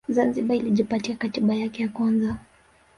Zanzibar 0.09 0.55
ilijipatia 0.57 1.15
Katiba 1.15 1.55
yake 1.55 1.83
ya 1.83 1.89
kwanza 1.89 2.37